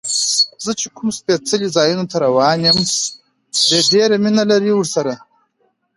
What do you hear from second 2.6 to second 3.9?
یم، دې